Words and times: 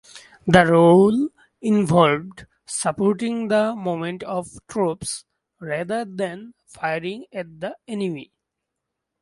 The 0.47 0.65
role 0.65 1.29
involved 1.61 2.47
supporting 2.65 3.49
the 3.49 3.75
movement 3.75 4.23
of 4.23 4.47
troops 4.67 5.25
rather 5.59 6.05
than 6.05 6.55
firing 6.65 7.27
at 7.31 7.59
the 7.59 7.77
enemy. 7.87 8.31